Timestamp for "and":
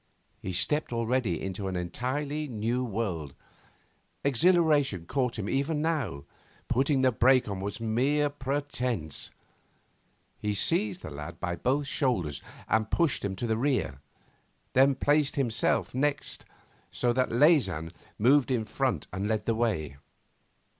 12.67-12.89, 19.13-19.27